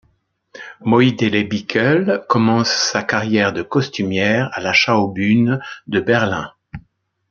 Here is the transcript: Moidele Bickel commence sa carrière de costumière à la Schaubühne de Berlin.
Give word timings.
Moidele 0.83 1.43
Bickel 1.43 2.25
commence 2.27 2.71
sa 2.71 3.03
carrière 3.03 3.53
de 3.53 3.61
costumière 3.61 4.49
à 4.53 4.59
la 4.59 4.73
Schaubühne 4.73 5.61
de 5.85 5.99
Berlin. 5.99 6.51